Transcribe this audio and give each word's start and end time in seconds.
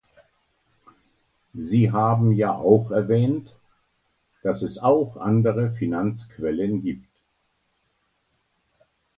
Sie 1.53 1.91
haben 1.91 2.31
ja 2.31 2.55
auch 2.55 2.89
erwähnt, 2.89 3.53
dass 4.41 4.63
es 4.63 4.79
auch 4.79 5.15
andere 5.17 5.73
Finanzquellen 5.75 6.81
gibt. 6.81 7.07